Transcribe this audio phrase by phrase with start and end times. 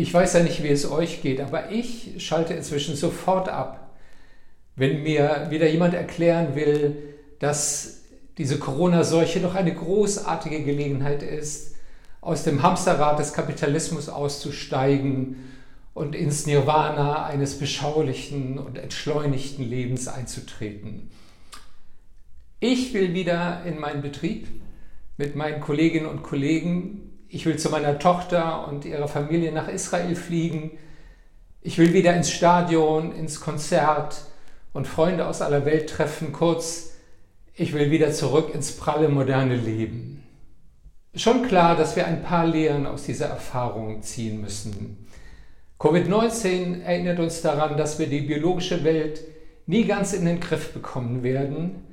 [0.00, 3.98] Ich weiß ja nicht, wie es euch geht, aber ich schalte inzwischen sofort ab,
[4.74, 6.96] wenn mir wieder jemand erklären will,
[7.38, 8.00] dass
[8.38, 11.74] diese Corona-Seuche doch eine großartige Gelegenheit ist,
[12.22, 15.36] aus dem Hamsterrad des Kapitalismus auszusteigen
[15.92, 21.10] und ins Nirvana eines beschaulichen und entschleunigten Lebens einzutreten.
[22.58, 24.48] Ich will wieder in meinen Betrieb
[25.18, 30.16] mit meinen Kolleginnen und Kollegen ich will zu meiner Tochter und ihrer Familie nach Israel
[30.16, 30.72] fliegen.
[31.62, 34.22] Ich will wieder ins Stadion, ins Konzert
[34.72, 36.32] und Freunde aus aller Welt treffen.
[36.32, 36.94] Kurz,
[37.54, 40.24] ich will wieder zurück ins pralle moderne Leben.
[41.14, 45.06] Schon klar, dass wir ein paar Lehren aus dieser Erfahrung ziehen müssen.
[45.78, 49.20] Covid-19 erinnert uns daran, dass wir die biologische Welt
[49.66, 51.84] nie ganz in den Griff bekommen werden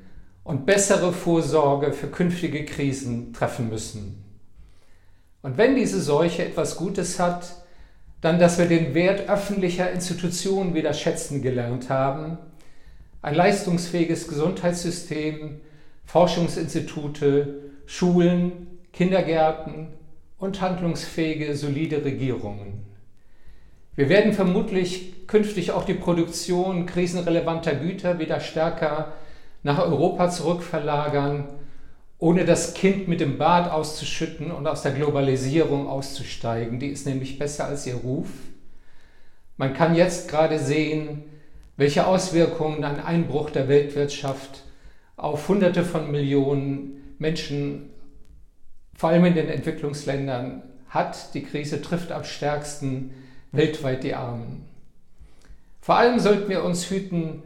[0.43, 4.26] und bessere Vorsorge für künftige Krisen treffen müssen.
[5.47, 7.63] Und wenn diese Seuche etwas Gutes hat,
[8.19, 12.37] dann, dass wir den Wert öffentlicher Institutionen wieder schätzen gelernt haben,
[13.21, 15.61] ein leistungsfähiges Gesundheitssystem,
[16.03, 19.87] Forschungsinstitute, Schulen, Kindergärten
[20.37, 22.85] und handlungsfähige, solide Regierungen.
[23.95, 29.13] Wir werden vermutlich künftig auch die Produktion krisenrelevanter Güter wieder stärker
[29.63, 31.47] nach Europa zurückverlagern
[32.19, 36.79] ohne das Kind mit dem Bad auszuschütten und aus der Globalisierung auszusteigen.
[36.79, 38.29] Die ist nämlich besser als ihr Ruf.
[39.57, 41.23] Man kann jetzt gerade sehen,
[41.77, 44.63] welche Auswirkungen ein Einbruch der Weltwirtschaft
[45.15, 47.89] auf Hunderte von Millionen Menschen,
[48.95, 51.33] vor allem in den Entwicklungsländern, hat.
[51.33, 53.13] Die Krise trifft am stärksten
[53.51, 54.65] weltweit die Armen.
[55.81, 57.43] Vor allem sollten wir uns hüten,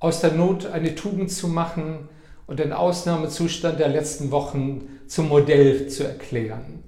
[0.00, 2.08] aus der Not eine Tugend zu machen,
[2.46, 6.82] und den Ausnahmezustand der letzten Wochen zum Modell zu erklären.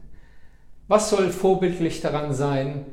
[0.89, 2.87] Was soll vorbildlich daran sein,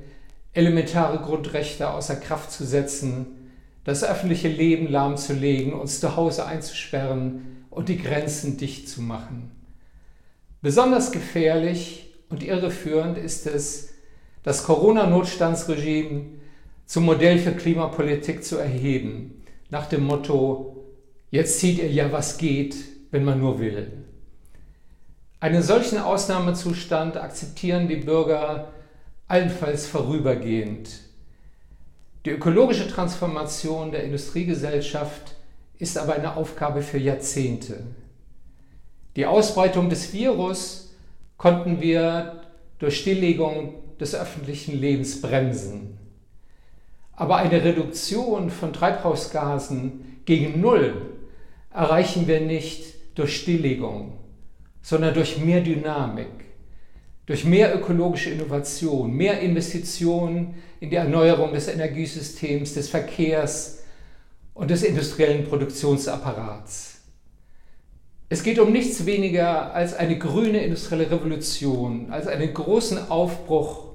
[0.54, 3.52] elementare Grundrechte außer Kraft zu setzen,
[3.84, 9.52] das öffentliche Leben lahmzulegen, uns zu Hause einzusperren und die Grenzen dicht zu machen?
[10.62, 13.90] Besonders gefährlich und irreführend ist es,
[14.44, 16.26] das Corona-Notstandsregime
[16.86, 20.83] zum Modell für Klimapolitik zu erheben, nach dem Motto
[21.34, 22.76] Jetzt sieht ihr ja, was geht,
[23.10, 23.92] wenn man nur will.
[25.40, 28.68] Einen solchen Ausnahmezustand akzeptieren die Bürger
[29.28, 30.92] allenfalls vorübergehend.
[32.24, 35.34] Die ökologische Transformation der Industriegesellschaft
[35.80, 37.82] ist aber eine Aufgabe für Jahrzehnte.
[39.16, 40.94] Die Ausbreitung des Virus
[41.38, 42.44] konnten wir
[42.78, 45.98] durch Stilllegung des öffentlichen Lebens bremsen.
[47.14, 51.10] Aber eine Reduktion von Treibhausgasen gegen Null
[51.74, 52.84] erreichen wir nicht
[53.16, 54.14] durch Stilllegung,
[54.82, 56.28] sondern durch mehr Dynamik,
[57.26, 63.80] durch mehr ökologische Innovation, mehr Investitionen in die Erneuerung des Energiesystems, des Verkehrs
[64.54, 67.02] und des industriellen Produktionsapparats.
[68.30, 73.94] Es geht um nichts weniger als eine grüne industrielle Revolution, als einen großen Aufbruch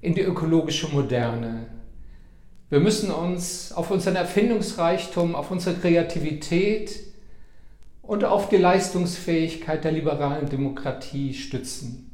[0.00, 1.66] in die ökologische Moderne.
[2.70, 7.13] Wir müssen uns auf unseren Erfindungsreichtum, auf unsere Kreativität,
[8.06, 12.10] und auf die Leistungsfähigkeit der liberalen Demokratie stützen.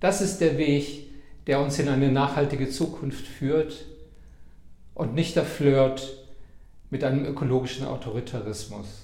[0.00, 1.10] Das ist der Weg,
[1.46, 3.84] der uns in eine nachhaltige Zukunft führt
[4.94, 6.24] und nicht der Flirt
[6.90, 9.01] mit einem ökologischen Autoritarismus.